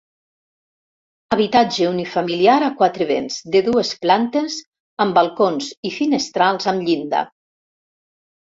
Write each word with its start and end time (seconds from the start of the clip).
Habitatge 1.35 1.89
unifamiliar 1.89 2.55
a 2.67 2.71
quatre 2.79 3.07
vents 3.11 3.37
de 3.57 3.61
dues 3.67 3.91
plantes 4.07 4.57
amb 5.07 5.19
balcons 5.21 5.71
i 5.91 5.93
finestrals 5.99 6.71
amb 6.73 6.89
llinda. 6.89 7.23